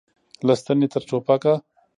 له 0.47 0.53
ستنې 0.61 0.87
تر 0.93 1.01
ټوپکه. 1.07 1.53